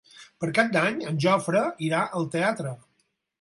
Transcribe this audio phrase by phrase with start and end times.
[0.43, 2.73] Per Cap d'Any en Jofre irà al teatre.